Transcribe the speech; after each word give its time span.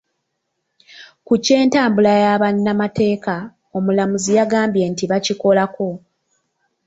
Ku 1.25 1.33
ky'entambula 1.43 2.13
ya 2.23 2.33
bannamateeka 2.41 3.35
omulamuzi 3.77 4.31
yagambye 4.37 4.85
nti 4.91 5.03
bakikolako. 5.11 5.87